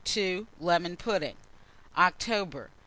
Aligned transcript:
2, 0.03 0.47
Lemon 0.59 0.97
pudding. 0.97 1.35
OCTOBER. 1.95 2.71